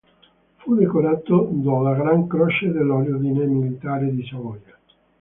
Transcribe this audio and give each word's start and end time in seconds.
Fu 0.55 0.73
decorato 0.73 1.47
della 1.51 1.93
gran 1.93 2.25
croce 2.25 2.71
dell'Ordine 2.71 3.45
Militare 3.45 4.09
di 4.11 4.25
Savoia. 4.25 4.79